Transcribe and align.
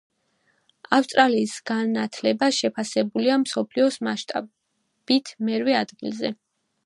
ავსტრალიის 0.95 1.51
განათლება 1.71 2.49
შეფასებულია 2.61 3.37
მსოფლიოს 3.43 3.99
მასშტაბით 4.09 5.33
მერვე 5.51 5.79
ადგილზე. 5.85 6.35